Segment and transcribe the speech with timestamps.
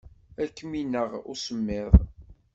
[0.41, 1.91] Ad kem-ineɣ usemmiḍ.